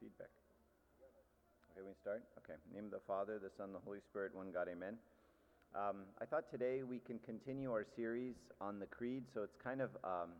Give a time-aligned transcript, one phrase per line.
[0.00, 0.30] feedback.
[1.72, 2.22] Okay, we start?
[2.38, 2.58] Okay.
[2.74, 4.94] name of the Father, the Son, the Holy Spirit, one God, amen.
[5.74, 9.80] Um, I thought today we can continue our series on the Creed, so it's kind
[9.80, 10.30] of um,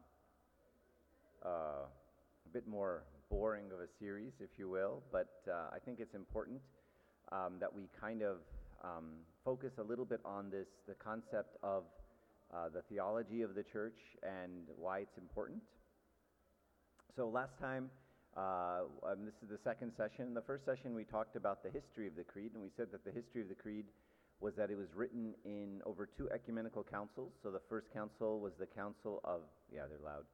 [1.44, 5.98] uh, a bit more boring of a series, if you will, but uh, I think
[5.98, 6.60] it's important
[7.32, 8.38] um, that we kind of
[8.82, 11.84] um, focus a little bit on this the concept of
[12.52, 15.58] uh, the theology of the church and why it's important.
[17.16, 17.90] So, last time,
[18.36, 20.26] uh, um, this is the second session.
[20.26, 22.88] In the first session, we talked about the history of the Creed, and we said
[22.90, 23.86] that the history of the Creed
[24.40, 27.32] was that it was written in over two ecumenical councils.
[27.42, 29.42] So, the first council was the Council of,
[29.72, 30.26] yeah, they're loud,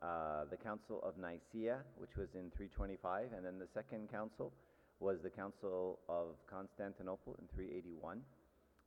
[0.00, 4.52] uh, the Council of Nicaea, which was in 325, and then the second council
[5.00, 8.20] was the Council of Constantinople in 381.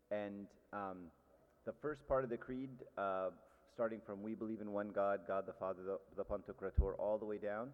[0.09, 1.13] And um,
[1.65, 3.29] the first part of the Creed, uh,
[3.75, 7.25] starting from We believe in one God, God the Father, the, the Pantocrator, all the
[7.25, 7.69] way down,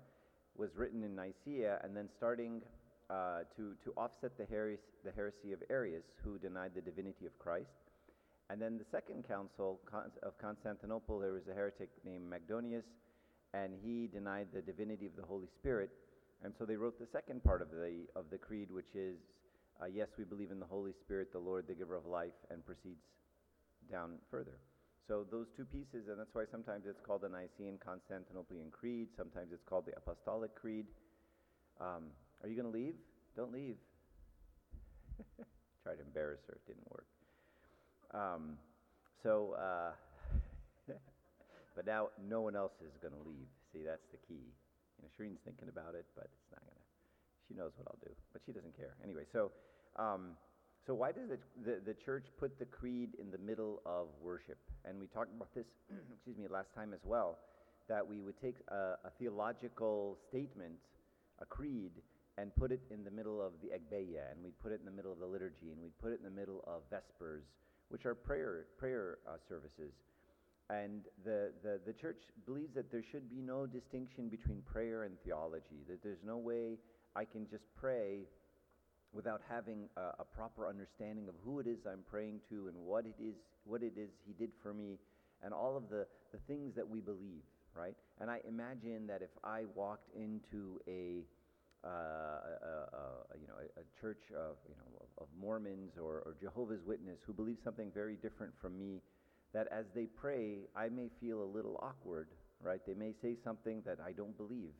[0.58, 2.62] was written in Nicaea, and then starting
[3.10, 7.38] uh, to, to offset the heresy, the heresy of Arius, who denied the divinity of
[7.38, 7.70] Christ.
[8.50, 9.80] And then the second council
[10.24, 12.86] of Constantinople, there was a heretic named Macedonius,
[13.54, 15.90] and he denied the divinity of the Holy Spirit.
[16.44, 19.18] And so they wrote the second part of the, of the creed, which is,
[19.82, 22.66] uh, Yes, we believe in the Holy Spirit, the Lord, the giver of life, and
[22.66, 23.02] proceeds
[23.92, 24.60] down further.
[25.08, 29.54] So those two pieces, and that's why sometimes it's called the Nicene Constantinopolitan Creed, sometimes
[29.54, 30.86] it's called the Apostolic Creed.
[31.80, 32.10] Um,
[32.42, 32.96] are you going to leave?
[33.38, 33.78] Don't leave.
[35.84, 37.06] Tried to embarrass her, it didn't work.
[38.18, 38.58] Um,
[39.22, 39.94] so, uh,
[41.76, 43.46] but now no one else is going to leave.
[43.74, 44.42] See, that's the key.
[44.98, 46.86] You know, Shireen's thinking about it, but it's not going to.
[47.48, 48.96] She knows what I'll do, but she doesn't care.
[49.04, 49.52] Anyway, so.
[49.98, 50.34] Um,
[50.86, 54.58] so, why does the, the, the, church put the creed in the middle of worship?
[54.88, 55.66] And we talked about this,
[56.14, 57.40] excuse me, last time as well,
[57.90, 60.76] that we would take a, a, theological statement,
[61.42, 61.92] a creed,
[62.38, 64.92] and put it in the middle of the Agpeya, and we'd put it in the
[64.92, 67.46] middle of the liturgy, and we'd put it in the middle of Vespers,
[67.90, 69.94] which are prayer, prayer uh, services.
[70.70, 75.16] And the, the, the church believes that there should be no distinction between prayer and
[75.24, 76.78] theology, that there's no way
[77.16, 78.26] I can just pray
[79.16, 83.06] without having a, a, proper understanding of who it is I'm praying to and what
[83.06, 85.00] it is what it is He did for me,
[85.42, 87.42] and all of the, the things that we believe,
[87.74, 87.96] right?
[88.20, 91.24] And I imagine that if I walked into a
[91.86, 96.82] uh, a, a, you know, a, church of, you know, of Mormons or, or Jehovah's
[96.84, 99.02] Witness who believe something very different from me,
[99.54, 102.82] that as they pray, I may feel a little awkward, right?
[102.88, 104.74] They may say something that I don't believe.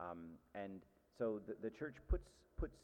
[0.00, 0.80] Um, and
[1.16, 2.26] so the, the church puts,
[2.58, 2.74] puts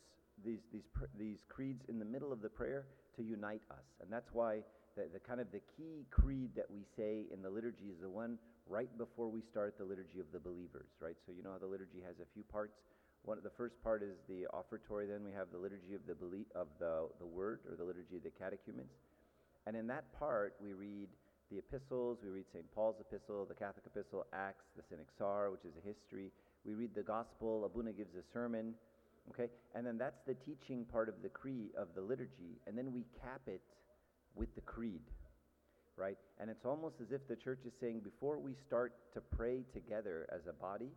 [0.44, 0.86] these, these,
[1.18, 3.84] these creeds in the middle of the prayer to unite us.
[4.00, 4.60] And that's why
[4.96, 8.10] the, the kind of the key creed that we say in the liturgy is the
[8.10, 8.38] one
[8.68, 11.16] right before we start the liturgy of the believers, right?
[11.26, 12.74] So you know how the liturgy has a few parts.
[13.24, 16.52] One, the first part is the offertory, then we have the liturgy of the, belie-
[16.54, 18.92] of the, the word, or the liturgy of the catechumens.
[19.66, 21.08] And in that part, we read
[21.50, 22.64] the epistles, we read St.
[22.74, 26.30] Paul's epistle, the Catholic epistle, Acts, the Synaxar, which is a history.
[26.64, 28.74] We read the gospel, Abuna gives a sermon,
[29.30, 29.48] Okay?
[29.74, 32.60] And then that's the teaching part of the creed, of the liturgy.
[32.66, 33.62] And then we cap it
[34.34, 35.02] with the creed,
[35.96, 36.16] right?
[36.40, 40.28] And it's almost as if the church is saying before we start to pray together
[40.32, 40.90] as a body,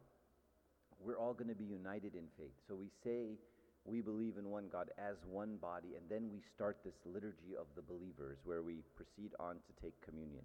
[1.00, 2.54] we're all going to be united in faith.
[2.68, 3.40] So we say
[3.86, 7.66] we believe in one God as one body, and then we start this liturgy of
[7.76, 10.44] the believers where we proceed on to take communion.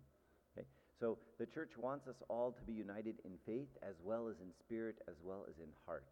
[0.57, 0.67] Okay?
[0.99, 4.49] So the church wants us all to be united in faith as well as in
[4.65, 6.05] spirit as well as in heart.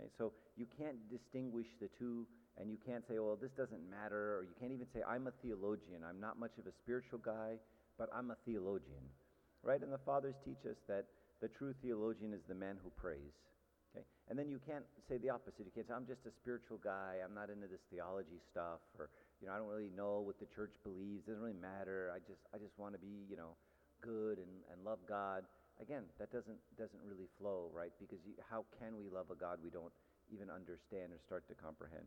[0.00, 2.24] Okay, so you can't distinguish the two,
[2.56, 5.34] and you can't say, well, this doesn't matter, or you can't even say, I'm a
[5.44, 6.00] theologian.
[6.08, 7.60] I'm not much of a spiritual guy,
[8.00, 9.04] but I'm a theologian.
[9.62, 9.80] Right?
[9.84, 11.04] And the fathers teach us that
[11.44, 13.36] the true theologian is the man who prays.
[13.92, 14.04] Okay?
[14.32, 15.68] And then you can't say the opposite.
[15.68, 17.20] You can't say, I'm just a spiritual guy.
[17.20, 19.12] I'm not into this theology stuff, or,
[19.44, 21.28] you know, I don't really know what the church believes.
[21.28, 22.08] It doesn't really matter.
[22.08, 23.52] I just, I just want to be, you know,
[24.00, 25.44] good and, and love God
[25.80, 27.92] again, that doesn't, doesn't really flow, right?
[27.98, 29.92] Because you, how can we love a God we don't
[30.32, 32.06] even understand or start to comprehend?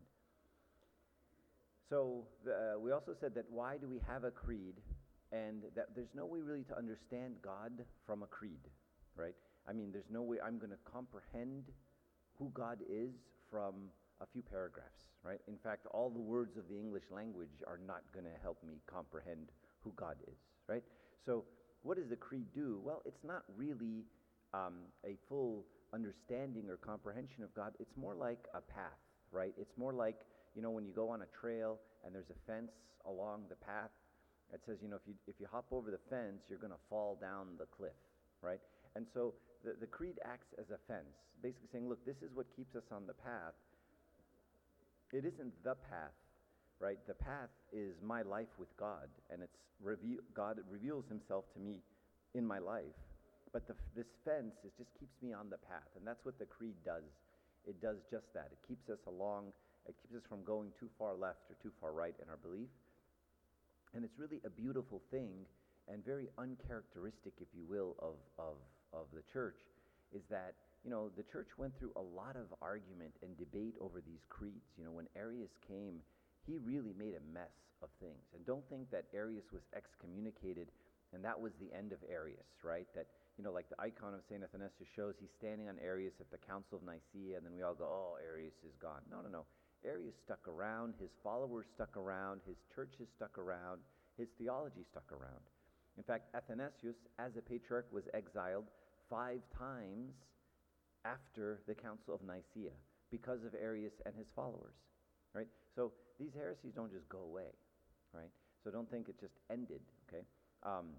[1.90, 4.76] So the, uh, we also said that why do we have a creed
[5.32, 7.72] and that there's no way really to understand God
[8.06, 8.62] from a creed,
[9.16, 9.36] right?
[9.68, 11.66] I mean, there's no way I'm going to comprehend
[12.38, 13.12] who God is
[13.50, 13.90] from
[14.22, 15.40] a few paragraphs, right?
[15.48, 18.82] In fact, all the words of the English language are not going to help me
[18.86, 19.50] comprehend
[19.82, 20.38] who God is,
[20.68, 20.84] right?
[21.26, 21.46] So
[21.84, 22.80] what does the creed do?
[22.84, 24.04] Well, it's not really
[24.54, 27.74] um, a full understanding or comprehension of God.
[27.80, 28.98] It's more like a path,
[29.32, 29.54] right?
[29.58, 30.16] It's more like,
[30.56, 32.72] you know, when you go on a trail and there's a fence
[33.06, 33.92] along the path,
[34.54, 36.84] it says, you know, if you, if you hop over the fence, you're going to
[36.90, 37.98] fall down the cliff,
[38.42, 38.60] right?
[38.96, 39.34] And so
[39.66, 41.10] the, the creed acts as a fence,
[41.42, 43.58] basically saying, look, this is what keeps us on the path.
[45.12, 46.14] It isn't the path,
[46.80, 46.98] right?
[47.08, 49.58] The path is my life with God, and it's
[50.34, 51.82] God reveals himself to me
[52.34, 52.96] in my life.
[53.52, 56.46] But the, this fence is just keeps me on the path, and that's what the
[56.46, 57.04] creed does.
[57.68, 58.50] It does just that.
[58.52, 59.54] It keeps us along.
[59.88, 62.70] It keeps us from going too far left or too far right in our belief.
[63.94, 65.46] And it's really a beautiful thing
[65.88, 68.56] and very uncharacteristic, if you will, of, of,
[68.92, 69.60] of the church,
[70.16, 74.02] is that, you know, the church went through a lot of argument and debate over
[74.02, 74.66] these creeds.
[74.78, 76.00] You know, when Arius came,
[76.46, 78.24] he really made a mess of things.
[78.36, 80.70] And don't think that Arius was excommunicated
[81.14, 82.88] and that was the end of Arius, right?
[82.98, 83.06] That,
[83.38, 84.42] you know, like the icon of St.
[84.42, 87.78] Athanasius shows he's standing on Arius at the Council of Nicaea, and then we all
[87.78, 89.06] go, oh, Arius is gone.
[89.10, 89.46] No, no, no.
[89.86, 93.80] Arius stuck around, his followers stuck around, his churches stuck around,
[94.18, 95.46] his theology stuck around.
[95.98, 98.66] In fact, Athanasius, as a patriarch, was exiled
[99.10, 100.14] five times
[101.06, 102.74] after the Council of Nicaea
[103.12, 104.74] because of Arius and his followers.
[105.36, 105.48] Right?
[105.76, 107.52] So these heresies don't just go away.
[108.14, 108.32] Right?
[108.64, 109.82] So don't think it just ended.
[110.08, 110.24] Okay?
[110.64, 110.94] Um,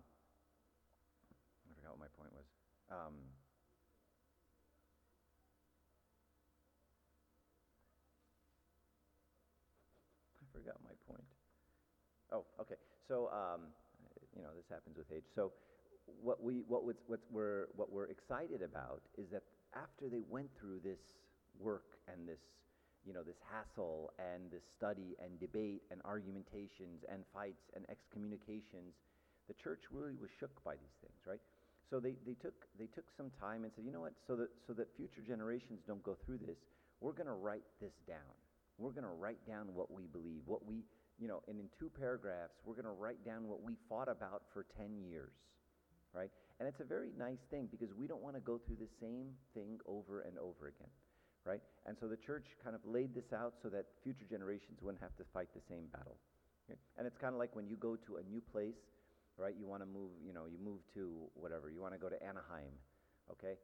[1.64, 2.46] I forgot what my point was.
[2.90, 3.14] Um,
[10.42, 11.24] I forgot my point.
[12.32, 12.76] Oh, okay.
[13.08, 13.70] So um,
[14.36, 15.24] you know, this happens with age.
[15.34, 15.52] So
[16.22, 19.42] what, we, what, was, what, we're, what we're excited about is that
[19.74, 20.98] after they went through this
[21.58, 22.38] work and this,
[23.06, 28.96] you know, this hassle and this study and debate and argumentations and fights and excommunications,
[29.48, 31.40] the church really was shook by these things, right?
[31.90, 34.48] So they, they, took, they took some time and said, you know what, so that,
[34.66, 36.56] so that future generations don't go through this,
[37.00, 38.34] we're going to write this down.
[38.78, 40.82] We're going to write down what we believe, what we,
[41.20, 44.42] you know, and in two paragraphs, we're going to write down what we fought about
[44.52, 45.36] for 10 years,
[46.12, 46.30] right?
[46.58, 49.34] And it's a very nice thing because we don't want to go through the same
[49.52, 50.90] thing over and over again,
[51.44, 51.60] right?
[51.86, 55.16] And so the church kind of laid this out so that future generations wouldn't have
[55.16, 56.16] to fight the same battle.
[56.64, 56.78] Okay?
[56.96, 58.80] And it's kind of like when you go to a new place,
[59.36, 59.54] right?
[59.58, 62.20] You want to move, you know, you move to whatever, you want to go to
[62.22, 62.72] Anaheim,
[63.30, 63.58] okay?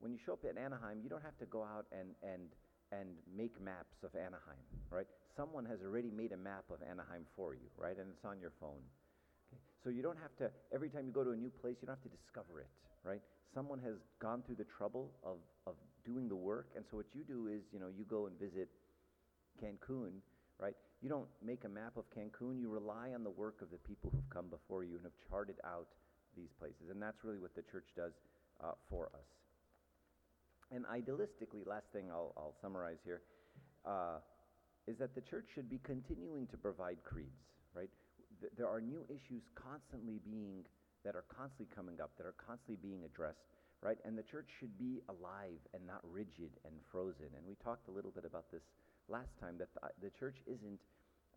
[0.00, 2.54] When you show up at Anaheim, you don't have to go out and, and,
[2.92, 5.06] and make maps of Anaheim, right?
[5.36, 7.98] Someone has already made a map of Anaheim for you, right?
[7.98, 8.82] And it's on your phone.
[9.50, 9.60] Okay?
[9.82, 11.98] So you don't have to, every time you go to a new place, you don't
[11.98, 12.70] have to discover it,
[13.02, 13.20] right?
[13.54, 15.74] Someone has gone through the trouble of, of.
[16.78, 18.68] And so what you do is, you know, you go and visit
[19.58, 20.22] Cancun,
[20.62, 20.76] right?
[21.02, 22.60] You don't make a map of Cancun.
[22.60, 25.56] You rely on the work of the people who've come before you and have charted
[25.66, 25.88] out
[26.36, 26.86] these places.
[26.94, 28.12] And that's really what the church does
[28.62, 29.26] uh, for us.
[30.70, 33.22] And idealistically, last thing I'll, I'll summarize here,
[33.84, 34.22] uh,
[34.86, 37.42] is that the church should be continuing to provide creeds,
[37.74, 37.90] right?
[38.40, 40.62] Th- there are new issues constantly being,
[41.04, 43.42] that are constantly coming up, that are constantly being addressed,
[43.82, 43.98] right?
[44.04, 47.30] And the church should be alive and not rigid and frozen.
[47.36, 48.62] And we talked a little bit about this
[49.08, 50.80] last time, that the, the church isn't,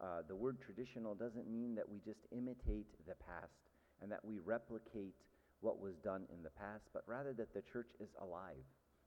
[0.02, 3.54] uh, the word traditional doesn't mean that we just imitate the past
[4.02, 5.16] and that we replicate
[5.62, 8.66] what was done in the past, but rather that the church is alive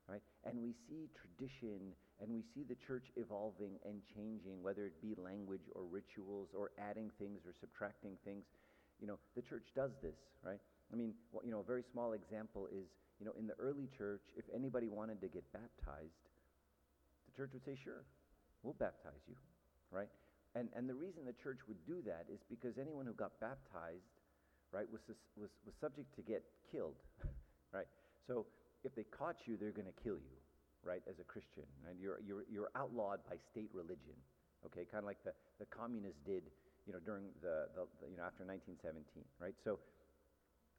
[0.09, 0.23] right?
[0.45, 5.15] And we see tradition and we see the church evolving and changing, whether it be
[5.17, 8.45] language or rituals or adding things or subtracting things.
[9.01, 10.61] You know, the church does this, right?
[10.93, 12.87] I mean, you know, a very small example is,
[13.21, 16.23] you know, in the early church, if anybody wanted to get baptized,
[17.27, 18.05] the church would say, sure,
[18.63, 19.37] we'll baptize you,
[19.91, 20.09] right?
[20.55, 24.07] And, and the reason the church would do that is because anyone who got baptized,
[24.73, 25.03] right, was,
[25.39, 26.99] was, was subject to get killed,
[27.75, 27.91] right?
[28.27, 28.47] So
[28.83, 30.39] if they caught you, they're going to kill you,
[30.83, 31.67] right, as a Christian.
[31.91, 34.15] And you're, you're, you're outlawed by state religion,
[34.67, 36.43] okay, kind of like the, the communists did,
[36.87, 39.03] you know, during the, the, the, you know, after 1917,
[39.43, 39.55] right?
[39.67, 39.83] So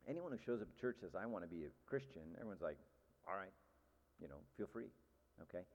[0.07, 2.77] anyone who shows up at church says, I want to be a Christian, everyone's like,
[3.27, 3.53] all right,
[4.21, 4.89] you know, feel free,
[5.43, 5.65] okay?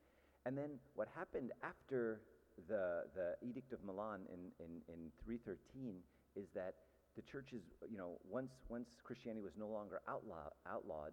[0.46, 2.20] And then what happened after
[2.68, 6.00] the, the Edict of Milan in, in, in 313
[6.36, 6.74] is that
[7.16, 7.60] the churches,
[7.90, 11.12] you know, once, once Christianity was no longer outlaw, outlawed,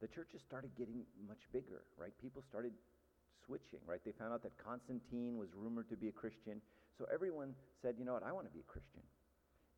[0.00, 2.12] the churches started getting much bigger, right?
[2.20, 2.72] People started
[3.46, 4.00] switching, right?
[4.04, 6.62] They found out that Constantine was rumored to be a Christian.
[6.98, 9.02] So everyone said, you know what, I want to be a Christian.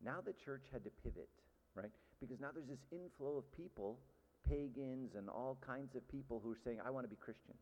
[0.03, 1.29] Now the church had to pivot,
[1.75, 1.91] right?
[2.19, 3.99] Because now there's this inflow of people,
[4.47, 7.53] pagans and all kinds of people who are saying, I want to be Christian.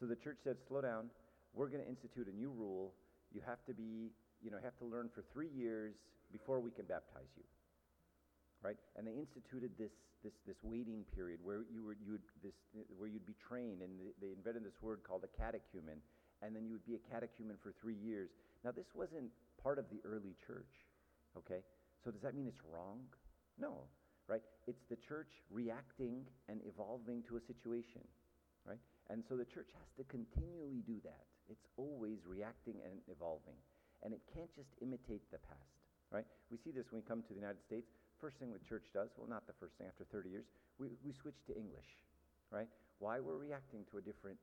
[0.00, 1.10] So the church said, slow down.
[1.52, 2.94] We're going to institute a new rule.
[3.32, 4.10] You have to be,
[4.42, 5.94] you know, have to learn for three years
[6.32, 7.44] before we can baptize you
[8.62, 8.76] right?
[8.96, 12.54] And they instituted this, this, this waiting period where, you were, you would, this,
[12.96, 16.00] where you'd be trained, and they invented this word called a catechumen,
[16.42, 18.30] and then you would be a catechumen for three years.
[18.64, 20.68] Now, this wasn't part of the early church,
[21.36, 21.64] okay?
[22.04, 23.00] So does that mean it's wrong?
[23.58, 23.84] No.
[24.28, 24.42] right?
[24.66, 28.06] It's the church reacting and evolving to a situation,
[28.64, 28.78] right?
[29.10, 31.26] And so the church has to continually do that.
[31.50, 33.58] It's always reacting and evolving.
[34.06, 35.74] And it can't just imitate the past,
[36.14, 36.24] right?
[36.48, 37.90] We see this when we come to the United States.
[38.22, 40.46] First thing the church does, well, not the first thing, after 30 years,
[40.78, 41.90] we, we switch to English,
[42.54, 42.68] right?
[43.02, 43.18] Why?
[43.18, 44.38] We're reacting to a different,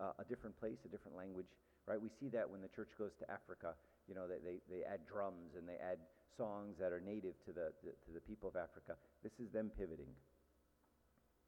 [0.00, 1.50] uh, a different place, a different language,
[1.84, 2.00] right?
[2.00, 3.74] We see that when the church goes to Africa.
[4.08, 5.98] You know, they, they, they add drums and they add
[6.36, 8.94] songs that are native to the, the, to the people of Africa.
[9.22, 10.10] This is them pivoting.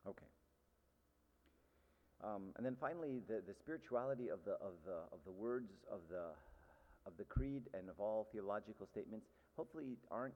[0.06, 0.28] Okay.
[2.22, 6.00] Um, and then finally, the, the spirituality of the, of, the, of the words of
[6.08, 6.32] the,
[7.06, 9.26] of the creed and of all theological statements
[9.56, 10.34] hopefully aren't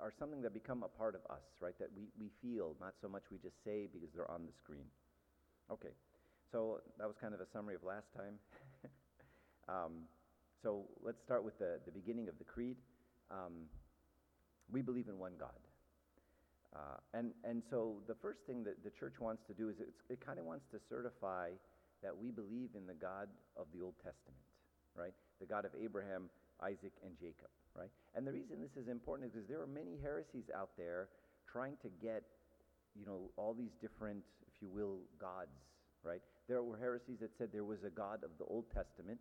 [0.00, 1.76] are something that become a part of us, right?
[1.78, 4.88] That we, we feel, not so much we just say because they're on the screen.
[5.70, 5.92] Okay,
[6.52, 8.40] so that was kind of a summary of last time.
[9.68, 10.08] um,
[10.62, 12.76] so let's start with the, the beginning of the creed.
[13.30, 13.68] Um,
[14.70, 15.58] we believe in one God.
[16.74, 19.76] Uh, and, and so the first thing that the church wants to do is
[20.10, 21.50] it kind of wants to certify
[22.02, 24.42] that we believe in the God of the Old Testament,
[24.94, 25.14] right?
[25.40, 26.28] The God of Abraham,
[26.60, 27.90] Isaac, and Jacob, right?
[28.14, 31.08] And the reason this is important is because there are many heresies out there
[31.50, 32.24] trying to get,
[32.98, 35.54] you know, all these different, if you will, gods,
[36.02, 36.20] right?
[36.48, 39.18] There were heresies that said there was a God of the Old Testament,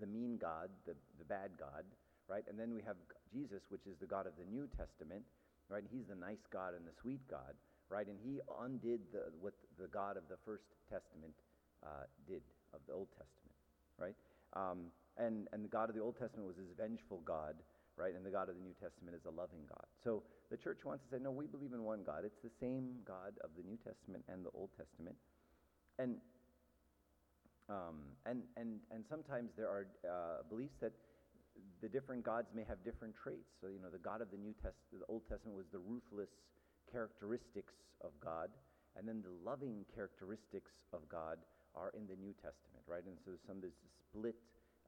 [0.00, 1.84] the mean God, the, the bad God,
[2.28, 2.44] right?
[2.48, 2.96] And then we have
[3.32, 5.24] Jesus, which is the God of the New Testament,
[5.68, 5.82] right?
[5.82, 7.56] And he's the nice God and the sweet God,
[7.88, 8.06] right?
[8.06, 11.32] And he undid the, what the God of the First Testament
[11.80, 12.44] uh, did,
[12.76, 13.56] of the Old Testament,
[13.96, 14.16] right?
[14.52, 17.56] Um, and, and the God of the Old Testament was his vengeful God,
[17.96, 18.14] right?
[18.14, 19.88] And the God of the New Testament is a loving God.
[20.04, 22.22] So the church wants to say, no, we believe in one God.
[22.24, 25.16] It's the same God of the New Testament and the Old Testament.
[25.98, 26.16] And,
[27.68, 30.92] um, and, and, and sometimes there are uh, beliefs that
[31.80, 33.54] the different gods may have different traits.
[33.60, 36.30] So, you know, the God of the New Testament, the Old Testament was the ruthless
[36.90, 38.50] characteristics of God,
[38.96, 41.38] and then the loving characteristics of God
[41.76, 43.04] are in the New Testament, right?
[43.04, 44.34] And so some there's a split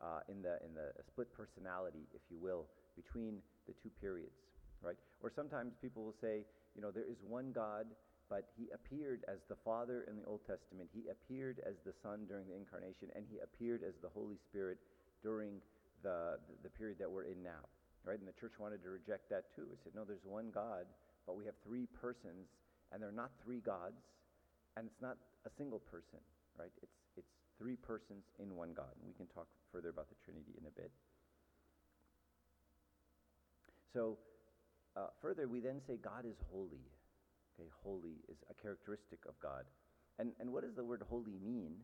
[0.00, 4.34] uh, in the in the split personality, if you will, between the two periods,
[4.82, 4.96] right?
[5.20, 6.42] Or sometimes people will say,
[6.74, 7.86] you know, there is one God,
[8.32, 10.88] but he appeared as the Father in the Old Testament.
[10.94, 14.78] He appeared as the Son during the incarnation, and he appeared as the Holy Spirit
[15.22, 15.60] during
[16.02, 17.68] the, the period that we're in now.
[18.04, 18.18] Right?
[18.18, 19.68] And the church wanted to reject that too.
[19.72, 20.88] It said, no, there's one God,
[21.26, 22.48] but we have three persons,
[22.92, 24.00] and they're not three gods,
[24.76, 26.20] and it's not a single person.
[26.58, 26.72] Right?
[26.82, 28.90] It's, it's three persons in one God.
[28.96, 30.90] And we can talk further about the Trinity in a bit.
[33.92, 34.16] So,
[34.96, 36.86] uh, further, we then say God is holy.
[37.54, 39.64] Okay, holy is a characteristic of God.
[40.18, 41.74] And, and what does the word holy mean?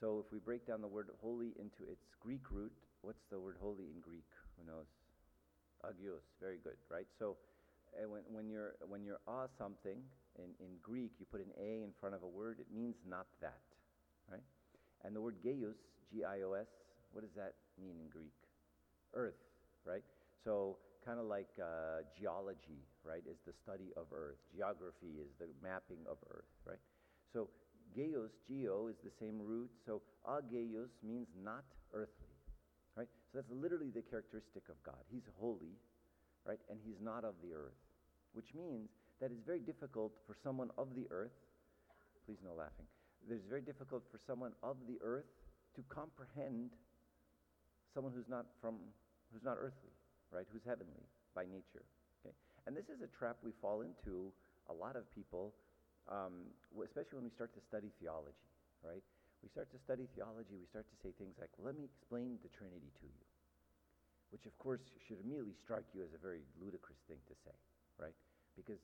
[0.00, 2.72] So, if we break down the word holy into its Greek root,
[3.06, 4.26] What's the word holy in Greek?
[4.58, 4.90] Who knows?
[5.86, 6.26] Agios.
[6.42, 7.06] Very good, right?
[7.20, 7.36] So
[7.94, 10.02] uh, when, when you're when you're a something
[10.34, 12.58] in, in Greek, you put an a in front of a word.
[12.58, 13.62] It means not that,
[14.28, 14.42] right?
[15.04, 15.78] And the word geos,
[16.10, 16.66] G-I-O-S,
[17.12, 18.34] what does that mean in Greek?
[19.14, 19.38] Earth,
[19.84, 20.02] right?
[20.42, 24.42] So kind of like uh, geology, right, is the study of Earth.
[24.52, 26.82] Geography is the mapping of Earth, right?
[27.32, 27.50] So
[27.94, 29.70] geos, geo, is the same root.
[29.86, 31.62] So ageos means not
[31.94, 32.25] earthly.
[33.36, 35.04] That's literally the characteristic of God.
[35.12, 35.76] He's holy,
[36.48, 36.58] right?
[36.72, 37.76] And he's not of the earth,
[38.32, 38.88] which means
[39.20, 41.36] that it's very difficult for someone of the earth,
[42.24, 42.88] please no laughing,
[43.28, 45.28] it's very difficult for someone of the earth
[45.76, 46.72] to comprehend
[47.92, 48.80] someone who's not from,
[49.28, 49.92] who's not earthly,
[50.32, 50.48] right?
[50.48, 51.04] Who's heavenly
[51.36, 51.84] by nature.
[52.24, 52.32] Okay?
[52.64, 54.32] And this is a trap we fall into,
[54.72, 55.52] a lot of people,
[56.08, 56.48] um,
[56.80, 58.48] especially when we start to study theology,
[58.80, 59.04] right?
[59.42, 62.34] we start to study theology, we start to say things like, well, let me explain
[62.42, 63.25] the Trinity to you.
[64.34, 67.54] Which, of course, should immediately strike you as a very ludicrous thing to say,
[67.96, 68.14] right?
[68.58, 68.82] Because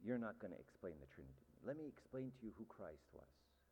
[0.00, 1.46] you're not going to explain the Trinity.
[1.66, 3.26] Let me explain to you who Christ was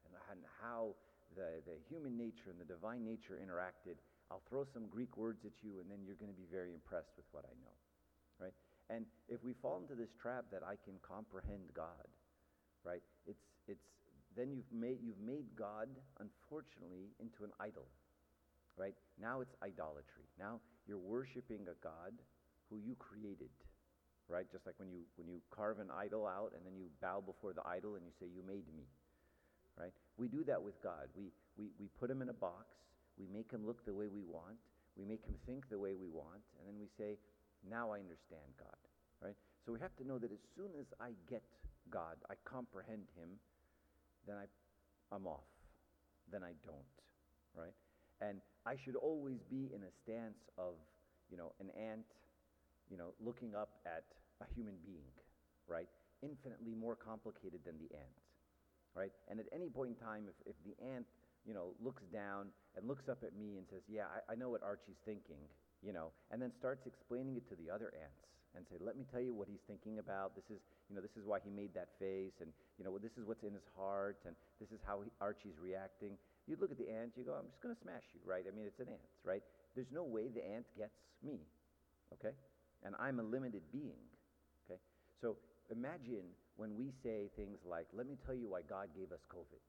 [0.08, 0.98] and, and how
[1.38, 4.02] the, the human nature and the divine nature interacted.
[4.32, 7.14] I'll throw some Greek words at you, and then you're going to be very impressed
[7.14, 7.76] with what I know,
[8.40, 8.56] right?
[8.90, 12.08] And if we fall into this trap that I can comprehend God,
[12.82, 13.04] right?
[13.24, 13.86] It's, it's
[14.36, 17.86] then you've made, you've made God, unfortunately, into an idol.
[18.76, 18.94] Right?
[19.22, 20.26] Now it's idolatry.
[20.34, 22.12] Now you're worshiping a God
[22.70, 23.50] who you created.
[24.28, 24.50] Right?
[24.50, 27.52] Just like when you, when you carve an idol out and then you bow before
[27.52, 28.88] the idol and you say, You made me.
[29.76, 29.92] Right?
[30.16, 31.12] We do that with God.
[31.16, 32.72] We, we, we put him in a box.
[33.18, 34.56] We make him look the way we want.
[34.96, 36.40] We make him think the way we want.
[36.58, 37.18] And then we say,
[37.68, 38.80] Now I understand God.
[39.20, 39.36] Right?
[39.66, 41.42] So we have to know that as soon as I get
[41.90, 43.28] God, I comprehend him,
[44.26, 44.46] then I,
[45.14, 45.48] I'm off.
[46.30, 46.96] Then I don't,
[47.56, 47.74] right?
[48.20, 50.74] And I should always be in a stance of,
[51.30, 52.06] you know, an ant,
[52.90, 54.04] you know, looking up at
[54.40, 55.12] a human being,
[55.68, 55.88] right?
[56.24, 58.18] infinitely more complicated than the ant,
[58.96, 59.12] right?
[59.28, 61.04] And at any point in time, if, if the ant,
[61.44, 64.48] you know, looks down and looks up at me and says, yeah, I, I know
[64.48, 65.44] what Archie's thinking,
[65.84, 68.24] you know, and then starts explaining it to the other ants
[68.56, 70.32] and say, let me tell you what he's thinking about.
[70.32, 73.12] This is, you know, this is why he made that face, and you know, this
[73.18, 76.16] is what's in his heart, and this is how he, Archie's reacting.
[76.46, 78.44] You look at the ant, you go, I'm just going to smash you, right?
[78.44, 79.42] I mean, it's an ant, right?
[79.74, 80.92] There's no way the ant gets
[81.24, 81.40] me,
[82.12, 82.36] okay?
[82.84, 84.04] And I'm a limited being,
[84.68, 84.78] okay?
[85.22, 85.36] So
[85.72, 89.64] imagine when we say things like, let me tell you why God gave us COVID.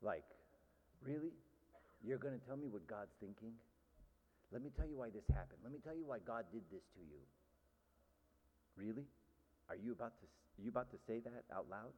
[0.00, 0.24] Like,
[1.04, 1.36] really?
[2.02, 3.52] You're going to tell me what God's thinking?
[4.50, 5.60] Let me tell you why this happened.
[5.62, 7.20] Let me tell you why God did this to you.
[8.76, 9.04] Really?
[9.68, 10.26] Are you about to,
[10.58, 11.92] you about to say that out loud?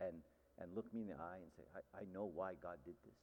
[0.00, 0.22] And,
[0.60, 3.20] and look me in the eye and say, I, I know why God did this.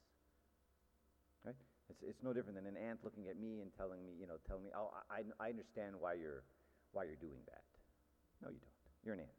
[1.44, 1.58] Right?
[1.88, 4.38] It's, it's no different than an ant looking at me and telling me, you know,
[4.46, 6.42] telling me, oh, I, I understand why you're,
[6.92, 7.64] why you're doing that.
[8.42, 8.76] No, you don't.
[9.04, 9.38] You're an ant.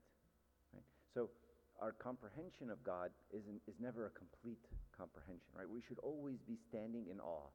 [0.73, 0.87] Right?
[1.13, 1.29] So
[1.81, 4.61] our comprehension of God is, is never a complete
[4.95, 5.67] comprehension, right?
[5.67, 7.49] We should always be standing in awe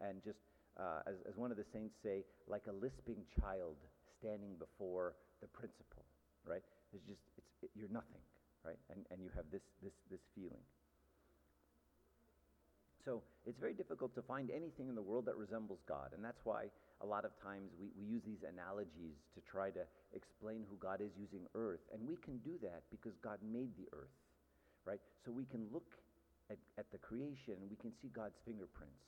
[0.00, 0.38] and just
[0.76, 3.76] uh, as, as one of the saints say, like a lisping child
[4.20, 6.04] standing before the principal,
[6.44, 6.62] right?
[6.92, 8.20] It's just, it's, it, you're nothing,
[8.64, 8.78] right?
[8.90, 10.62] And, and you have this, this, this feeling.
[13.04, 16.14] So it's very difficult to find anything in the world that resembles God.
[16.14, 16.70] And that's why
[17.02, 19.82] a lot of times we, we use these analogies to try to
[20.14, 21.82] explain who God is using earth.
[21.90, 24.14] And we can do that because God made the earth,
[24.86, 25.02] right?
[25.26, 25.98] So we can look
[26.46, 29.02] at, at the creation and we can see God's fingerprints,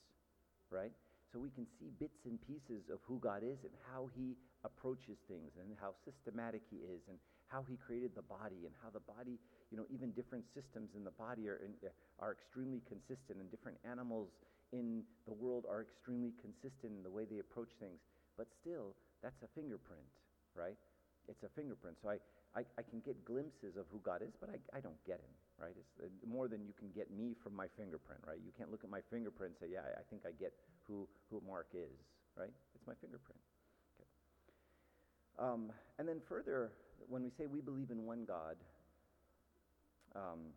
[0.74, 0.90] right?
[1.34, 5.18] so we can see bits and pieces of who God is and how He approaches
[5.26, 9.04] things and how systematic He is and how He created the body and how the
[9.04, 9.38] body,
[9.70, 11.72] you know, even different systems in the body are, in,
[12.20, 14.28] are extremely consistent and different animals
[14.72, 18.02] in the world are extremely consistent in the way they approach things.
[18.36, 20.04] But still, that's a fingerprint,
[20.58, 20.74] right?
[21.30, 21.96] It's a fingerprint.
[22.02, 22.18] So I,
[22.58, 25.34] I, I can get glimpses of who God is, but I, I don't get Him,
[25.56, 25.74] right?
[25.78, 28.38] It's uh, more than you can get me from my fingerprint, right?
[28.42, 30.52] You can't look at my fingerprint and say, yeah, I, think I get
[30.86, 31.94] who, who Mark is,
[32.36, 32.52] right?
[32.74, 33.40] It's my fingerprint.
[35.38, 36.70] Um, and then further,
[37.08, 38.56] when we say we believe in one God,
[40.14, 40.54] um,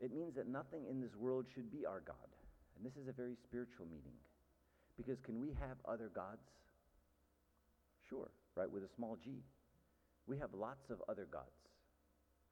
[0.00, 2.28] it means that nothing in this world should be our God.
[2.76, 4.16] And this is a very spiritual meaning.
[4.96, 6.42] Because can we have other gods?
[8.08, 8.70] Sure, right?
[8.70, 9.42] With a small g.
[10.26, 11.60] We have lots of other gods,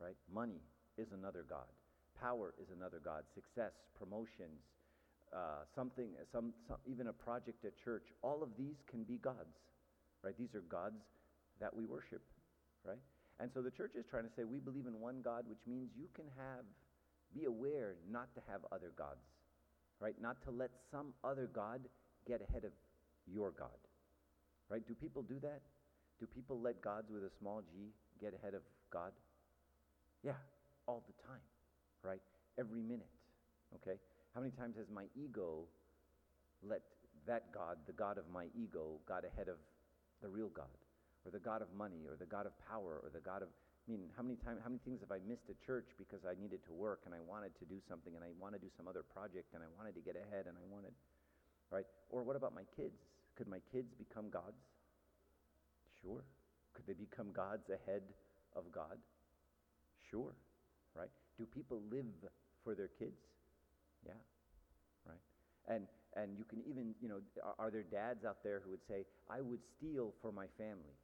[0.01, 0.17] right?
[0.33, 0.61] Money
[0.97, 1.69] is another God.
[2.21, 3.23] Power is another God.
[3.35, 4.61] Success, promotions,
[5.33, 9.57] uh, something, some, some, even a project at church, all of these can be gods,
[10.23, 10.35] right?
[10.39, 11.01] These are gods
[11.61, 12.23] that we worship,
[12.85, 13.01] right?
[13.41, 15.91] And so the church is trying to say we believe in one God, which means
[15.97, 16.65] you can have,
[17.35, 19.23] be aware not to have other gods,
[20.01, 20.15] right?
[20.21, 21.81] Not to let some other God
[22.27, 22.73] get ahead of
[23.27, 23.79] your God,
[24.69, 24.87] right?
[24.87, 25.63] Do people do that?
[26.19, 29.13] Do people let gods with a small g get ahead of God?
[30.25, 30.39] Yeah,
[30.87, 31.47] all the time,
[32.03, 32.21] right?
[32.59, 33.11] Every minute,
[33.77, 33.99] okay?
[34.35, 35.65] How many times has my ego
[36.63, 36.81] let
[37.27, 39.57] that God, the God of my ego, got ahead of
[40.23, 40.67] the real God?
[41.25, 43.49] Or the God of money, or the God of power, or the God of.
[43.89, 46.37] I mean, how many, times, how many things have I missed at church because I
[46.37, 48.85] needed to work and I wanted to do something and I want to do some
[48.85, 50.93] other project and I wanted to get ahead and I wanted.
[51.73, 51.89] Right?
[52.13, 53.01] Or what about my kids?
[53.37, 54.61] Could my kids become gods?
[56.05, 56.21] Sure.
[56.77, 58.05] Could they become gods ahead
[58.55, 59.01] of God?
[60.11, 60.37] Sure.
[60.93, 61.09] Right?
[61.39, 62.13] Do people live
[62.65, 63.17] for their kids?
[64.07, 64.13] Yeah,
[65.07, 65.23] right?
[65.67, 68.87] And, and you can even, you know, are, are there dads out there who would
[68.89, 70.97] say, I would steal for my family?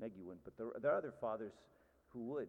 [0.00, 1.52] Meg, you wouldn't, but there, there are other fathers
[2.08, 2.48] who would,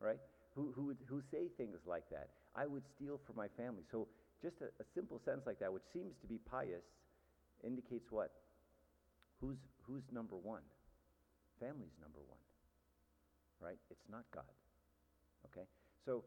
[0.00, 0.20] right?
[0.54, 2.28] Who, who, who say things like that.
[2.54, 3.82] I would steal for my family.
[3.90, 4.06] So
[4.42, 6.86] just a, a simple sentence like that, which seems to be pious,
[7.66, 8.30] indicates what?
[9.40, 10.62] Who's, who's number one?
[11.58, 12.38] Family's number one,
[13.60, 13.78] right?
[13.90, 14.50] It's not God.
[15.50, 15.66] Okay?
[16.06, 16.24] So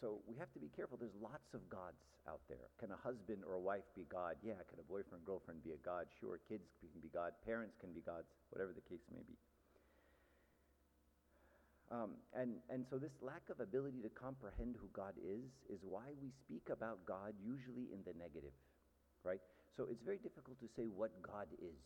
[0.00, 0.96] so we have to be careful.
[0.96, 2.72] There's lots of gods out there.
[2.80, 4.40] Can a husband or a wife be God?
[4.40, 4.56] Yeah.
[4.64, 6.08] Can a boyfriend, girlfriend be a God?
[6.20, 6.40] Sure.
[6.48, 7.36] Kids can be God.
[7.44, 9.36] Parents can be gods, whatever the case may be.
[11.90, 16.14] Um, and, and so this lack of ability to comprehend who God is is why
[16.22, 18.54] we speak about God usually in the negative,
[19.26, 19.42] right?
[19.76, 21.82] So it's very difficult to say what God is,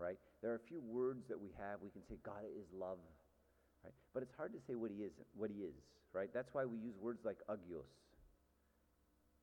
[0.00, 0.16] right?
[0.40, 1.84] There are a few words that we have.
[1.84, 2.96] We can say God is love,
[3.84, 3.92] right?
[4.16, 5.76] But it's hard to say what he is, what he is,
[6.16, 6.32] right?
[6.32, 7.92] That's why we use words like agios.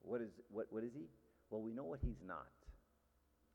[0.02, 1.06] What is, what, what is he?
[1.54, 2.50] Well, we know what he's not,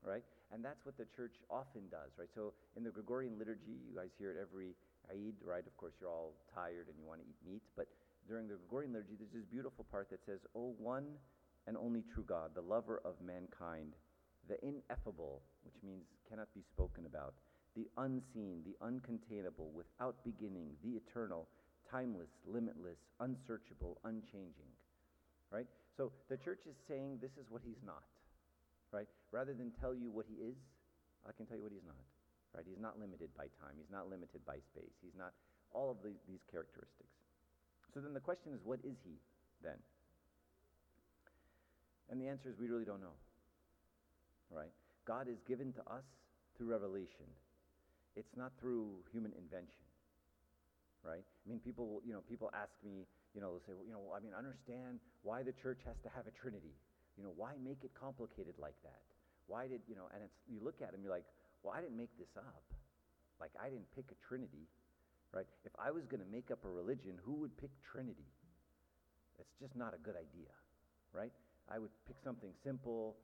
[0.03, 0.23] right?
[0.53, 2.31] And that's what the church often does, right?
[2.31, 4.71] So in the Gregorian liturgy, you guys hear it every
[5.11, 5.65] Eid, right?
[5.65, 7.87] Of course, you're all tired and you want to eat meat, but
[8.27, 11.05] during the Gregorian liturgy, there's this beautiful part that says, O one
[11.67, 13.93] and only true God, the lover of mankind,
[14.47, 17.33] the ineffable, which means cannot be spoken about,
[17.75, 21.47] the unseen, the uncontainable, without beginning, the eternal,
[21.89, 24.71] timeless, limitless, unsearchable, unchanging.
[25.51, 25.67] Right?
[25.97, 28.03] So the church is saying this is what he's not.
[28.91, 29.07] Right?
[29.31, 30.55] Rather than tell you what he is,
[31.27, 32.01] I can tell you what he's not.
[32.55, 32.63] Right?
[32.63, 33.75] He's not limited by time.
[33.75, 34.95] He's not limited by space.
[35.03, 35.35] He's not
[35.75, 37.11] all of the, these characteristics.
[37.91, 39.19] So then the question is, what is he
[39.59, 39.75] then?
[42.07, 43.19] And the answer is we really don't know.
[44.47, 44.71] Right?
[45.03, 46.07] God is given to us
[46.55, 47.27] through revelation.
[48.15, 49.83] It's not through human invention.
[51.03, 51.27] Right?
[51.27, 53.03] I mean, people, you know, people ask me,
[53.35, 56.09] you know, they'll say, well, you know, I mean, understand why the church has to
[56.15, 56.71] have a trinity.
[57.19, 59.03] You know, why make it complicated like that?
[59.47, 61.27] Why did, you know, and it's, you look at them, you're like,
[61.65, 62.61] well, I didn't make this up.
[63.41, 64.69] Like, I didn't pick a trinity,
[65.33, 65.49] right?
[65.65, 68.29] If I was going to make up a religion, who would pick trinity?
[69.41, 70.53] It's just not a good idea,
[71.11, 71.33] right?
[71.67, 73.17] I would pick something simple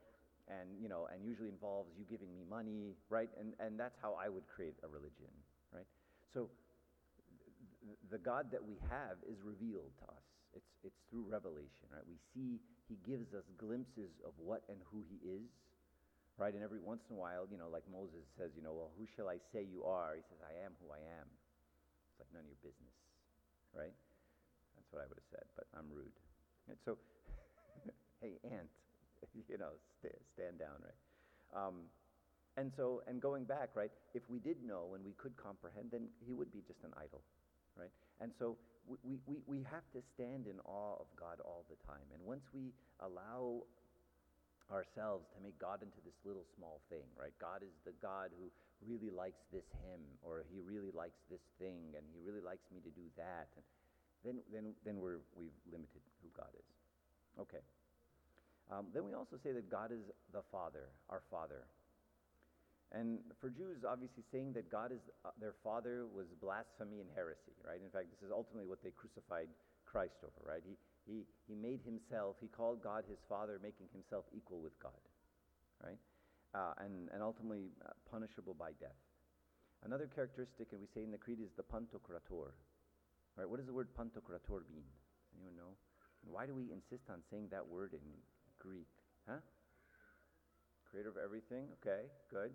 [0.50, 3.30] and, you know, and usually involves you giving me money, right?
[3.38, 5.30] And, and that's how I would create a religion,
[5.72, 5.86] right?
[6.34, 6.50] So
[7.86, 10.26] th- the God that we have is revealed to us.
[10.52, 12.04] It's, it's through revelation, right?
[12.04, 15.46] We see, he gives us glimpses of what and who he is,
[16.38, 16.54] right?
[16.54, 19.04] And every once in a while, you know, like Moses says, you know, well, who
[19.16, 20.16] shall I say you are?
[20.16, 21.26] He says, I am who I am.
[21.28, 22.96] It's like none of your business,
[23.76, 23.92] right?
[24.76, 26.16] That's what I would have said, but I'm rude.
[26.68, 26.96] And so,
[28.22, 28.70] hey, ant,
[29.50, 31.00] you know, st- stand down, right?
[31.52, 31.88] Um,
[32.56, 36.08] and so, and going back, right, if we did know and we could comprehend, then
[36.20, 37.22] he would be just an idol,
[37.76, 37.92] right?
[38.20, 42.04] And so we, we, we have to stand in awe of God all the time.
[42.12, 43.64] And once we allow
[44.70, 47.34] ourselves to make God into this little small thing, right?
[47.40, 48.46] God is the God who
[48.86, 52.82] really likes this hymn, or he really likes this thing, and he really likes me
[52.82, 53.50] to do that.
[53.56, 53.64] And
[54.22, 56.68] then, then, then we're, we've limited who God is.
[57.38, 57.62] Okay.
[58.70, 61.66] Um, then we also say that God is the Father, our Father.
[62.92, 67.56] And for Jews, obviously saying that God is uh, their Father was blasphemy and heresy,
[67.64, 67.80] right?
[67.80, 69.48] In fact, this is ultimately what they crucified
[69.88, 70.62] Christ over, right?
[70.64, 75.02] He, he, he made himself, he called God his Father, making himself equal with God,
[75.82, 75.98] right?
[76.54, 78.98] Uh, and, and ultimately uh, punishable by death.
[79.84, 82.54] Another characteristic, and we say in the Creed, is the pantokrator.
[83.36, 83.48] Right?
[83.48, 84.86] What does the word pantokrator mean?
[85.34, 85.74] Anyone know?
[86.22, 88.06] And why do we insist on saying that word in
[88.58, 88.86] Greek?
[89.28, 89.42] Huh?
[90.90, 91.66] Creator of everything?
[91.80, 92.52] Okay, good.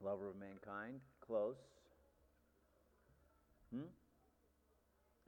[0.00, 1.00] Lover of mankind?
[1.20, 1.56] Close.
[3.72, 3.90] Hmm?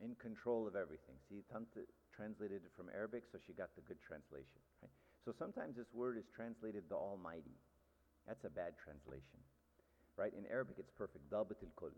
[0.00, 1.16] In control of everything.
[1.28, 1.84] See, Tanta
[2.16, 4.60] translated it from Arabic, so she got the good translation.
[4.80, 4.92] Right?
[5.24, 7.56] So sometimes this word is translated the Almighty.
[8.24, 9.40] That's a bad translation.
[10.16, 10.32] Right?
[10.32, 11.28] In Arabic, it's perfect.
[11.28, 11.92] Dabat kul.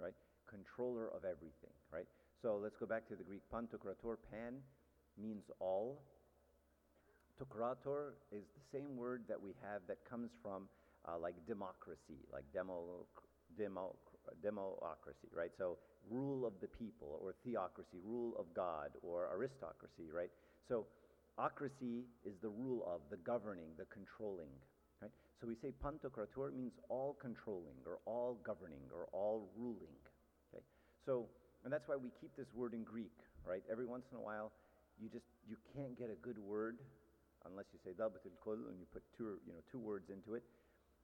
[0.00, 0.16] Right?
[0.48, 1.72] Controller of everything.
[1.92, 2.08] Right?
[2.40, 3.44] So let's go back to the Greek.
[3.52, 4.60] Pantokrator, pan,
[5.20, 6.00] means all.
[7.36, 10.68] Tokrator is the same word that we have that comes from
[11.04, 13.04] uh, like democracy, like demo,
[13.58, 13.94] demo,
[14.42, 15.50] democracy, right?
[15.58, 15.78] So
[16.10, 20.30] rule of the people, or theocracy, rule of God, or aristocracy, right?
[20.68, 20.86] So
[21.38, 24.50] ocracy is the rule of, the governing, the controlling,
[25.02, 25.10] right?
[25.40, 29.96] So we say pantokrator means all controlling, or all governing, or all ruling,
[30.52, 30.62] okay?
[31.04, 31.26] So,
[31.64, 33.62] and that's why we keep this word in Greek, right?
[33.70, 34.52] Every once in a while,
[35.00, 36.78] you just, you can't get a good word
[37.44, 38.34] unless you say dabatul
[38.70, 40.42] and you put two, you know, two words into it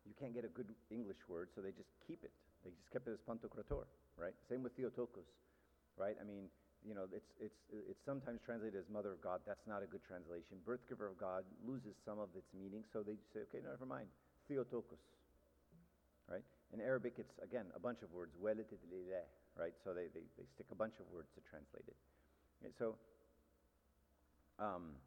[0.07, 2.33] you can't get a good English word, so they just keep it.
[2.65, 4.35] They just kept it as pantokrator, right?
[4.49, 5.27] Same with Theotokos,
[5.99, 6.17] right?
[6.21, 6.47] I mean,
[6.83, 9.39] you know, it's, it's, it's sometimes translated as mother of God.
[9.47, 10.59] That's not a good translation.
[10.67, 14.11] Birth giver of God loses some of its meaning, so they say, okay, never mind.
[14.51, 14.99] Theotokos,
[16.27, 16.43] right?
[16.75, 19.75] In Arabic, it's, again, a bunch of words, right?
[19.85, 21.99] So they, they, they stick a bunch of words to translate it.
[22.63, 22.95] Okay, so,
[24.59, 24.99] um,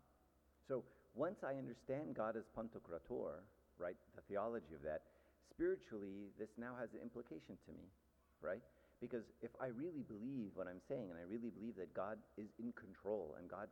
[0.67, 0.83] so
[1.15, 3.43] once I understand God as pantokrator,
[3.79, 5.01] right, the theology of that,
[5.51, 7.85] spiritually, this now has an implication to me,
[8.41, 8.61] right?
[9.01, 12.47] Because if I really believe what I'm saying, and I really believe that God is
[12.59, 13.67] in control and God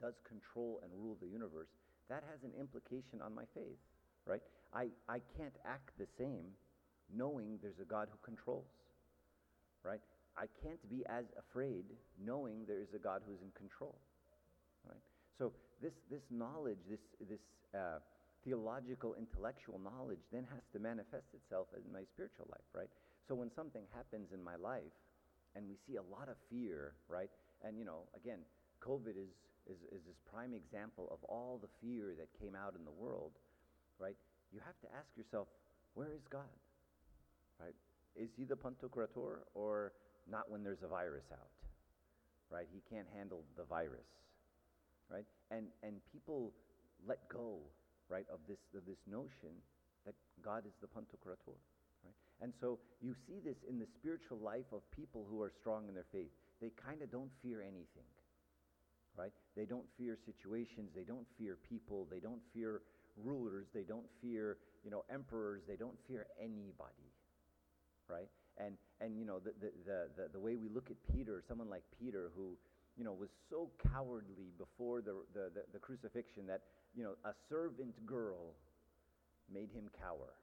[0.00, 1.68] does control and rule the universe,
[2.08, 3.78] that has an implication on my faith,
[4.24, 4.42] right?
[4.72, 6.54] I, I can't act the same
[7.12, 8.70] knowing there's a God who controls,
[9.82, 10.00] right?
[10.36, 11.84] I can't be as afraid
[12.22, 13.98] knowing there is a God who's in control,
[14.86, 15.02] right?
[15.38, 17.42] So this, this knowledge, this, this
[17.74, 17.98] uh,
[18.44, 22.90] theological, intellectual knowledge then has to manifest itself in my spiritual life, right?
[23.26, 24.94] So when something happens in my life
[25.56, 27.30] and we see a lot of fear, right?
[27.64, 28.38] And, you know, again,
[28.80, 29.32] COVID is,
[29.66, 33.32] is, is this prime example of all the fear that came out in the world,
[33.98, 34.16] right?
[34.52, 35.48] You have to ask yourself,
[35.94, 36.48] where is God?
[37.60, 37.74] Right?
[38.14, 39.92] Is he the Pantokrator or
[40.30, 41.50] not when there's a virus out?
[42.50, 42.66] Right?
[42.72, 44.06] He can't handle the virus.
[45.10, 45.26] Right?
[45.50, 46.52] And, and people
[47.06, 47.58] let go,
[48.08, 49.52] right, of this, of this notion
[50.04, 51.56] that God is the Pantokrator.
[52.04, 52.16] Right?
[52.40, 55.94] And so you see this in the spiritual life of people who are strong in
[55.94, 56.32] their faith.
[56.60, 58.08] They kind of don't fear anything.
[59.16, 59.32] Right?
[59.56, 62.82] They don't fear situations, they don't fear people, they don't fear
[63.16, 67.10] rulers, they don't fear, you know, emperors, they don't fear anybody.
[68.08, 68.28] Right?
[68.58, 69.70] And and you know, the the,
[70.16, 72.56] the, the, way we look at Peter, someone like Peter who,
[72.96, 76.62] you know, was so cowardly before the, the, the, the crucifixion that,
[76.94, 78.54] you know, a servant girl
[79.52, 80.34] made him cower.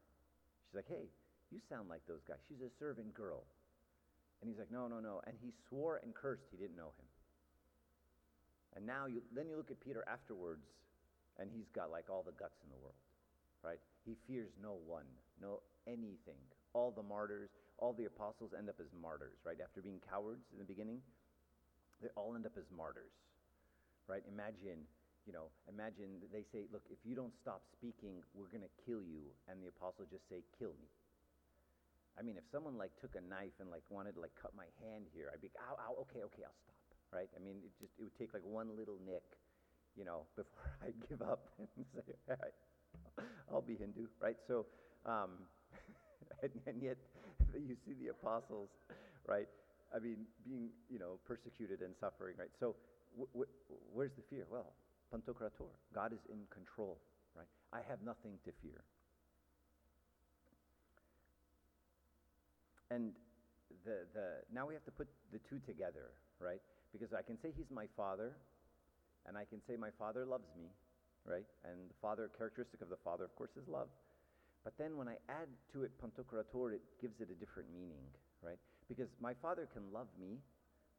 [0.67, 1.10] She's like, hey,
[1.51, 2.38] you sound like those guys.
[2.47, 3.43] She's a servant girl.
[4.41, 5.21] And he's like, no, no, no.
[5.25, 7.08] And he swore and cursed he didn't know him.
[8.75, 10.67] And now you, then you look at Peter afterwards,
[11.39, 12.99] and he's got like all the guts in the world,
[13.63, 13.79] right?
[14.05, 15.08] He fears no one,
[15.41, 16.39] no anything.
[16.73, 19.58] All the martyrs, all the apostles end up as martyrs, right?
[19.63, 20.99] After being cowards in the beginning,
[22.01, 23.15] they all end up as martyrs,
[24.08, 24.23] right?
[24.27, 24.84] Imagine,
[25.25, 29.01] you know, imagine they say, look, if you don't stop speaking, we're going to kill
[29.01, 29.25] you.
[29.49, 30.89] And the apostle just say, kill me.
[32.17, 34.67] I mean, if someone like took a knife and like wanted to like cut my
[34.79, 36.75] hand here, I'd be, ow, ow, okay, okay, I'll stop
[37.13, 37.29] right?
[37.35, 39.23] I mean, it just it would take like one little nick,
[39.95, 42.55] you know, before I give up and say, all right,
[43.51, 44.38] I'll be Hindu, right?
[44.47, 44.65] So,
[45.05, 45.47] um,
[46.43, 46.97] and, and yet
[47.53, 48.69] you see the apostles,
[49.27, 49.47] right?
[49.95, 52.51] I mean, being you know persecuted and suffering, right?
[52.59, 52.75] So,
[53.93, 54.45] where's the fear?
[54.51, 54.73] Well,
[55.13, 56.98] Pantokrator, God is in control,
[57.36, 57.48] right?
[57.74, 58.84] I have nothing to fear.
[62.91, 63.13] And
[63.84, 66.62] the, the, now we have to put the two together, right?
[66.91, 68.34] Because I can say he's my father,
[69.28, 70.70] and I can say my father loves me,
[71.26, 71.46] right?
[71.65, 73.89] And the father, characteristic of the father, of course, is love.
[74.63, 78.02] But then when I add to it pantokrator, it gives it a different meaning,
[78.41, 78.58] right?
[78.88, 80.38] Because my father can love me,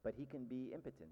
[0.03, 1.11] but he can be impotent,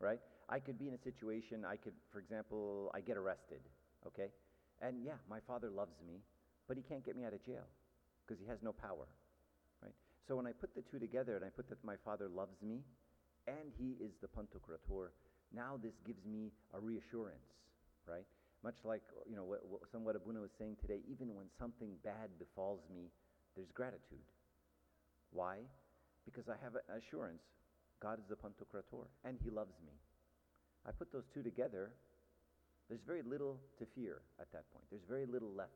[0.00, 0.18] right?
[0.48, 3.60] I could be in a situation, I could, for example, I get arrested,
[4.06, 4.32] okay?
[4.82, 6.20] And yeah, my father loves me,
[6.66, 7.68] but he can't get me out of jail
[8.26, 9.06] because he has no power,
[9.82, 9.94] right?
[10.26, 12.80] So when I put the two together and I put that my father loves me,
[13.46, 15.10] and he is the Pantokrator.
[15.54, 17.50] Now this gives me a reassurance,
[18.06, 18.26] right?
[18.62, 22.30] Much like you know what, what somewhat Abuna was saying today, even when something bad
[22.38, 23.10] befalls me,
[23.56, 24.22] there's gratitude.
[25.32, 25.58] Why?
[26.24, 27.42] Because I have an assurance
[28.01, 29.93] God is the Pantokrator and he loves me.
[30.87, 31.91] I put those two together,
[32.89, 34.85] there's very little to fear at that point.
[34.91, 35.71] There's very little left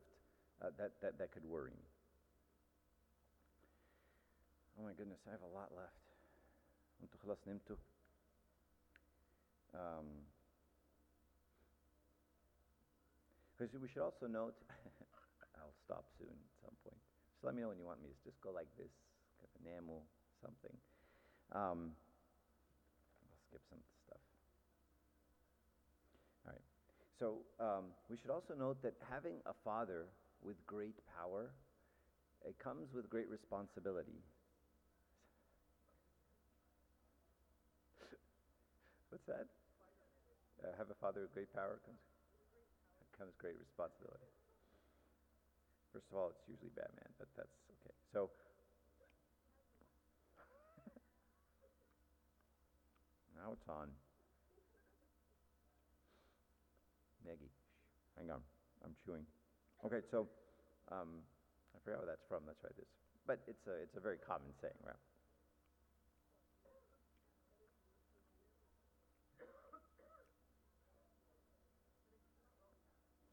[0.62, 1.88] uh, that, that, that could worry me.
[4.78, 6.00] Oh my goodness, I have a lot left.
[7.02, 7.76] انتوا خلاص نمتوا
[9.72, 10.06] um,
[13.56, 14.56] because we should also note
[15.56, 17.00] I'll stop soon at some point
[17.32, 18.92] just let me know when you want me to just go like this
[19.38, 20.04] kind of enamel
[20.42, 20.76] something
[21.52, 21.92] um,
[27.19, 30.05] so um, we should also note that having a father
[30.43, 31.49] with great power
[32.45, 34.21] it comes with great responsibility
[39.09, 39.47] What's that?
[40.63, 41.99] Uh, have a father with great power comes,
[43.17, 44.27] comes great responsibility.
[45.93, 47.95] First of all, it's usually Batman, but that's okay.
[48.13, 48.29] So,
[53.37, 53.89] now it's on.
[57.25, 57.51] Maggie,
[58.17, 58.41] hang on,
[58.85, 59.25] I'm chewing.
[59.85, 60.27] Okay, so
[60.91, 61.25] um,
[61.73, 62.45] I forgot where that's from.
[62.45, 62.87] That's right, this,
[63.25, 64.95] but it's a it's a very common saying, right?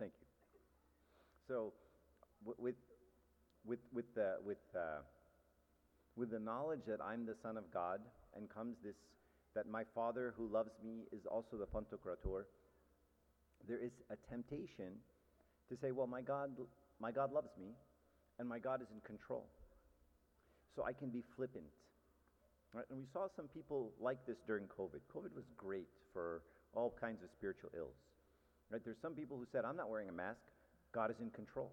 [0.03, 0.27] Thank you.
[1.47, 1.73] So,
[2.59, 2.75] with,
[3.65, 5.07] with, with, the, with, uh,
[6.17, 8.01] with the knowledge that I'm the Son of God,
[8.35, 8.97] and comes this,
[9.55, 12.45] that my Father who loves me is also the Pantokrator,
[13.69, 14.93] there is a temptation
[15.69, 16.51] to say, well, my God,
[17.01, 17.73] my God loves me,
[18.39, 19.47] and my God is in control.
[20.77, 21.65] So I can be flippant.
[22.75, 22.85] Right?
[22.91, 25.01] And we saw some people like this during COVID.
[25.15, 26.43] COVID was great for
[26.75, 27.97] all kinds of spiritual ills.
[28.71, 28.81] Right?
[28.85, 30.41] There's some people who said, I'm not wearing a mask
[30.93, 31.73] God is in control.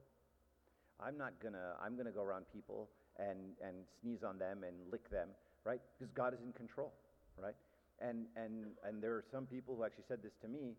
[1.00, 5.10] I'm not gonna, I'm gonna go around people and, and sneeze on them and lick
[5.12, 5.28] them,
[5.64, 5.80] right?
[5.98, 6.94] Because God is in control,
[7.38, 7.56] right?
[8.02, 10.76] And, and, and there are some people who actually said this to me.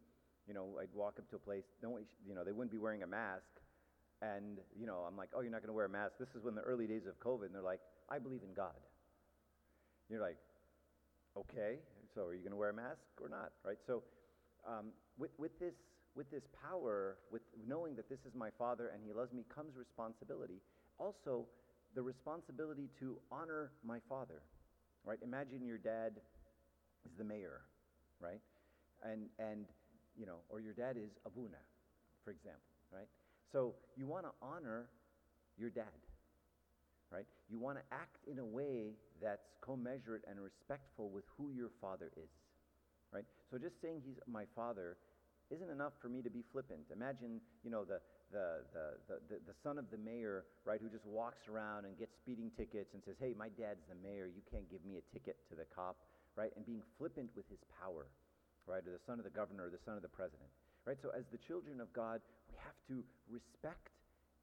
[0.48, 3.03] You know, I'd walk up to a place, no you know, they wouldn't be wearing
[3.03, 3.61] a mask.
[4.22, 6.12] And, you know, I'm like, oh, you're not going to wear a mask.
[6.18, 7.46] This is when the early days of COVID.
[7.46, 8.76] And they're like, I believe in God.
[10.11, 10.37] You're like,
[11.37, 11.76] okay,
[12.14, 13.79] so are you going to wear a mask or not, right?
[13.87, 14.03] So
[14.68, 14.87] um,
[15.18, 15.74] with, with this
[16.16, 19.76] with this power, with knowing that this is my Father and He loves me, comes
[19.76, 20.61] responsibility.
[20.98, 21.46] Also,
[21.94, 24.42] the responsibility to honor my Father.
[25.05, 25.18] Right?
[25.22, 26.12] Imagine your dad
[27.07, 27.62] is the mayor,
[28.20, 28.40] right?
[29.03, 29.64] And and
[30.18, 31.61] you know, or your dad is Abuna,
[32.25, 33.09] for example, right?
[33.53, 34.87] So you want to honor
[35.59, 36.01] your dad,
[37.11, 37.27] right?
[37.51, 42.11] You want to act in a way that's commensurate and respectful with who your father
[42.16, 42.31] is,
[43.12, 43.25] right?
[43.51, 44.96] So just saying he's my father
[45.51, 46.87] isn't enough for me to be flippant.
[46.94, 47.99] Imagine, you know, the,
[48.31, 52.14] the, the, the, the, son of the mayor, right, who just walks around and gets
[52.23, 55.37] speeding tickets and says, hey, my dad's the mayor, you can't give me a ticket
[55.51, 55.96] to the cop,
[56.37, 56.53] right?
[56.55, 58.07] And being flippant with his power,
[58.70, 58.87] right?
[58.87, 60.46] Or the son of the governor or the son of the president,
[60.87, 60.96] right?
[61.02, 63.90] So as the children of God, we have to respect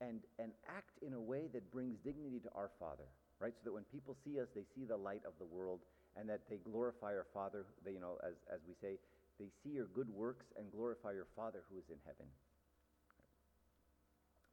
[0.04, 3.08] and, and act in a way that brings dignity to our Father,
[3.40, 3.56] right?
[3.56, 5.80] So that when people see us, they see the light of the world
[6.20, 9.00] and that they glorify our Father, they, you know, as, as we say,
[9.40, 12.26] they see your good works and glorify your Father who is in heaven.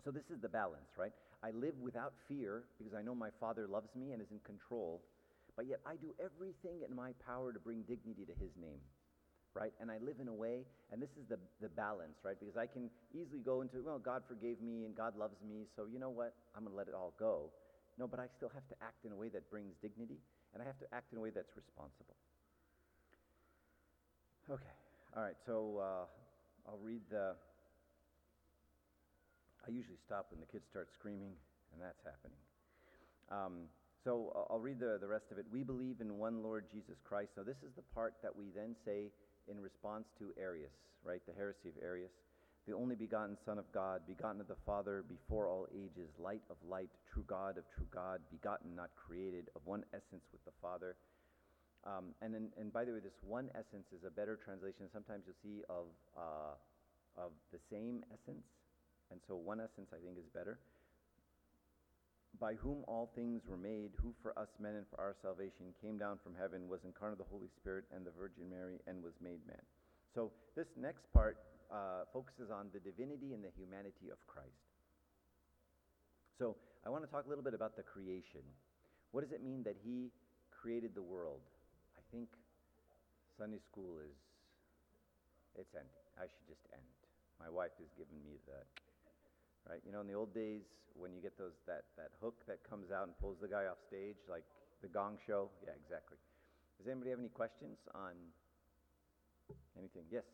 [0.05, 1.13] So this is the balance, right?
[1.43, 5.01] I live without fear because I know my Father loves me and is in control,
[5.57, 8.81] but yet I do everything in my power to bring dignity to his name.
[9.55, 9.73] Right?
[9.81, 12.35] And I live in a way, and this is the, the balance, right?
[12.39, 15.87] Because I can easily go into, well, God forgave me and God loves me, so
[15.87, 16.35] you know what?
[16.57, 17.51] I'm going to let it all go.
[17.97, 20.19] No, but I still have to act in a way that brings dignity,
[20.53, 22.19] and I have to act in a way that's responsible.
[24.51, 24.75] Okay.
[25.17, 25.39] All right.
[25.47, 26.05] So uh,
[26.69, 27.35] I'll read the.
[29.67, 31.33] I usually stop when the kids start screaming,
[31.73, 32.37] and that's happening.
[33.31, 33.71] Um,
[34.03, 35.47] so I'll read the, the rest of it.
[35.51, 37.31] We believe in one Lord Jesus Christ.
[37.39, 39.09] Now, this is the part that we then say
[39.51, 41.21] in response to Arius, right?
[41.27, 42.13] The heresy of Arius.
[42.67, 46.57] The only begotten Son of God, begotten of the Father before all ages, light of
[46.69, 50.97] light, true God of true God, begotten, not created, of one essence with the Father
[51.85, 54.89] um, and, then, and by the way, this one essence is a better translation.
[54.93, 56.57] Sometimes you'll see of, uh,
[57.21, 58.45] of the same essence.
[59.13, 60.59] And so one essence, I think, is better.
[62.41, 65.97] By whom all things were made, who for us men and for our salvation came
[65.97, 69.41] down from heaven, was incarnate the Holy Spirit and the Virgin Mary, and was made
[69.47, 69.63] man.
[70.15, 71.39] So this next part
[71.71, 74.67] uh, focuses on the divinity and the humanity of Christ.
[76.39, 78.43] So I want to talk a little bit about the creation.
[79.15, 80.11] What does it mean that he
[80.51, 81.41] created the world?
[81.95, 82.29] I think
[83.39, 84.19] Sunday school is,
[85.55, 86.03] it's ending.
[86.19, 86.83] I should just end.
[87.39, 88.59] My wife has given me the,
[89.69, 89.81] right?
[89.85, 90.63] You know, in the old days,
[90.95, 93.79] when you get those, that, that hook that comes out and pulls the guy off
[93.87, 94.45] stage, like
[94.83, 95.51] the gong show?
[95.65, 96.19] Yeah, exactly.
[96.79, 98.13] Does anybody have any questions on
[99.79, 100.05] anything?
[100.11, 100.25] Yes?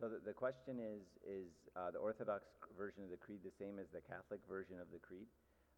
[0.00, 3.76] So the, the question is, is uh, the Orthodox version of the creed the same
[3.76, 5.28] as the Catholic version of the creed?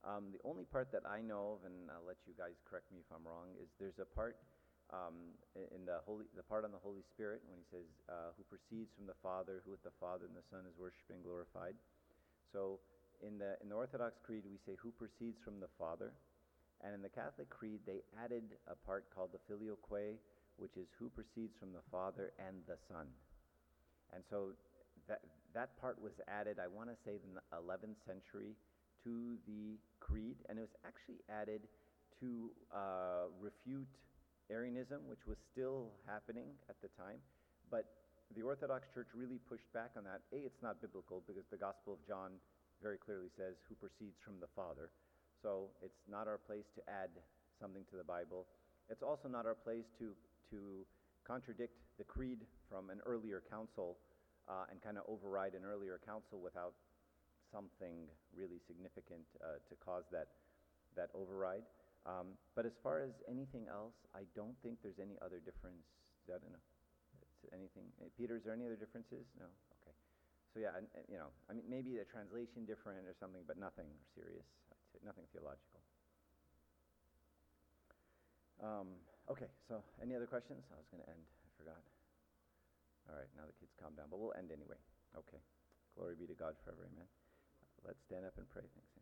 [0.07, 3.03] Um, the only part that I know of, and I'll let you guys correct me
[3.03, 4.39] if I'm wrong, is there's a part
[4.93, 8.45] um, in the holy, the part on the Holy Spirit when he says, uh, "Who
[8.45, 11.75] proceeds from the Father, who with the Father and the Son is worshipped and glorified."
[12.53, 12.81] So
[13.25, 16.13] in the in the Orthodox creed we say, "Who proceeds from the Father,"
[16.85, 20.21] and in the Catholic creed they added a part called the Filioque,
[20.57, 23.09] which is "Who proceeds from the Father and the Son."
[24.13, 24.53] And so
[25.09, 25.25] that,
[25.55, 28.55] that part was added, I want to say, in the 11th century
[29.05, 31.63] to the creed, and it was actually added
[32.21, 33.89] to uh, refute
[34.51, 37.21] Arianism, which was still happening at the time.
[37.71, 37.87] But
[38.35, 40.25] the Orthodox Church really pushed back on that.
[40.33, 42.41] A, it's not biblical because the Gospel of John
[42.83, 44.91] very clearly says who proceeds from the Father.
[45.43, 47.11] So it's not our place to add
[47.61, 48.47] something to the Bible.
[48.91, 50.15] It's also not our place to,
[50.51, 50.87] to
[51.27, 53.99] contradict the creed from an earlier council
[54.49, 56.75] uh, and kind of override an earlier council without
[57.53, 60.29] something really significant uh, to cause that,
[60.97, 61.63] that override.
[62.03, 65.87] Um, but as far as anything else, I don't think there's any other difference.
[66.27, 66.67] I don't know.
[67.23, 67.87] It's anything.
[68.03, 69.23] Uh, Peter, is there any other differences?
[69.39, 69.47] No?
[69.83, 69.95] Okay.
[70.55, 73.59] So yeah, and, and, you know, I mean, maybe the translation different or something, but
[73.59, 74.47] nothing serious.
[75.03, 75.83] Nothing theological.
[78.63, 78.95] Um,
[79.27, 80.63] okay, so any other questions?
[80.71, 81.25] I was going to end.
[81.27, 81.83] I forgot.
[83.11, 84.79] All right, now the kids calm down, but we'll end anyway.
[85.19, 85.43] Okay.
[85.99, 86.87] Glory be to God forever.
[86.87, 87.09] Amen.
[87.83, 88.63] Let's stand up and pray.
[88.63, 89.02] Thanks.